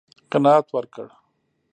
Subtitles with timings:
[0.31, 1.07] قناعت ورکړ.